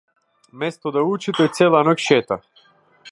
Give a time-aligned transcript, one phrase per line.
[0.63, 2.43] Место да учи тој цела ноќ шета.